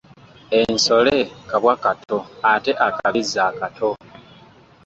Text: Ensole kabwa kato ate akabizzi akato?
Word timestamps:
Ensole 0.59 1.15
kabwa 1.49 1.73
kato 1.83 2.17
ate 2.51 2.71
akabizzi 2.87 3.37
akato? 3.49 3.89